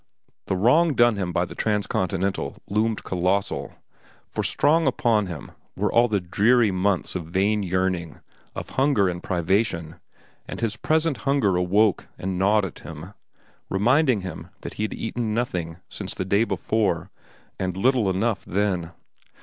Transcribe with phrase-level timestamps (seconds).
[0.47, 3.75] The wrong done him by the Transcontinental loomed colossal,
[4.27, 8.19] for strong upon him were all the dreary months of vain yearning,
[8.55, 9.97] of hunger and privation,
[10.47, 13.13] and his present hunger awoke and gnawed at him,
[13.69, 17.11] reminding him that he had eaten nothing since the day before,
[17.59, 18.93] and little enough then.